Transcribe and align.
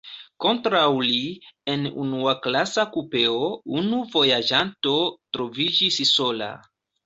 Kontraŭ 0.43 0.85
li, 1.09 1.19
en 1.73 1.83
unuaklasa 2.05 2.87
kupeo, 2.97 3.37
unu 3.83 4.03
vojaĝanto 4.17 4.99
troviĝis 5.39 6.03
sola. 6.17 6.53